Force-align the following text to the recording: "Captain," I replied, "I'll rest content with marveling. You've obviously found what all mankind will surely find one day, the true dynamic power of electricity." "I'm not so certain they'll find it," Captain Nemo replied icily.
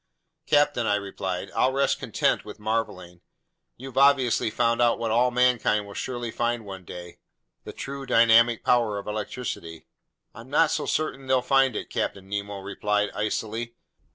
"Captain," 0.47 0.87
I 0.87 0.95
replied, 0.95 1.51
"I'll 1.55 1.73
rest 1.73 1.99
content 1.99 2.43
with 2.43 2.57
marveling. 2.57 3.21
You've 3.77 3.99
obviously 3.99 4.49
found 4.49 4.79
what 4.79 5.11
all 5.11 5.29
mankind 5.29 5.85
will 5.85 5.93
surely 5.93 6.31
find 6.31 6.65
one 6.65 6.85
day, 6.85 7.19
the 7.65 7.71
true 7.71 8.07
dynamic 8.07 8.63
power 8.65 8.97
of 8.97 9.05
electricity." 9.05 9.85
"I'm 10.33 10.49
not 10.49 10.71
so 10.71 10.87
certain 10.87 11.27
they'll 11.27 11.43
find 11.43 11.75
it," 11.75 11.91
Captain 11.91 12.27
Nemo 12.27 12.61
replied 12.61 13.11
icily. 13.13 13.75